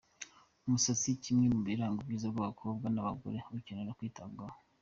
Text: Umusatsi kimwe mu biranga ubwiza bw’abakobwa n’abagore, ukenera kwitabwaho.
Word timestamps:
Umusatsi 0.65 1.09
kimwe 1.23 1.45
mu 1.53 1.61
biranga 1.67 1.97
ubwiza 1.99 2.27
bw’abakobwa 2.33 2.85
n’abagore, 2.89 3.37
ukenera 3.57 3.97
kwitabwaho. 3.97 4.57